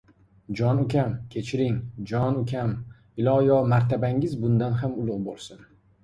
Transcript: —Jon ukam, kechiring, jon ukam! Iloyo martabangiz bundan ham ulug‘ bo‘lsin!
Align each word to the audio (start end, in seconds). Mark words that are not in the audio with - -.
—Jon 0.59 0.79
ukam, 0.83 1.09
kechiring, 1.33 1.75
jon 2.11 2.39
ukam! 2.39 2.71
Iloyo 3.23 3.57
martabangiz 3.73 4.33
bundan 4.47 4.79
ham 4.79 4.97
ulug‘ 5.05 5.21
bo‘lsin! 5.29 5.61